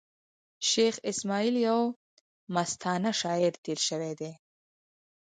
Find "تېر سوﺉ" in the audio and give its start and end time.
3.63-4.11